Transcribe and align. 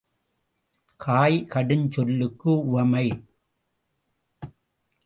காய், 0.99 1.45
கடுஞ் 1.45 1.89
சொல்லுக்கு 1.89 2.65
உவமை. 2.65 3.05